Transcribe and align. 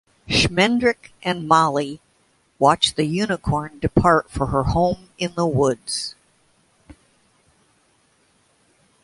Schmendrick 0.27 1.13
and 1.21 1.47
Molly 1.47 2.01
watch 2.57 2.95
the 2.95 3.05
Unicorn 3.05 3.77
depart 3.77 4.31
for 4.31 4.47
her 4.47 4.63
home 4.63 5.09
in 5.19 5.31
the 5.35 5.45
woods. 5.45 6.15